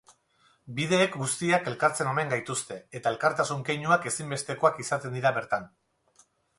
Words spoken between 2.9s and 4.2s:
eta elkartasun keinuak